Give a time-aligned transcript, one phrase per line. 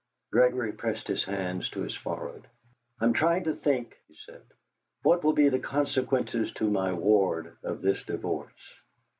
[0.31, 2.47] Gregory pressed his hands to his forehead.
[2.99, 4.41] "I'm trying to think," he said,
[5.03, 8.79] "what will be the consequences to my ward of this divorce."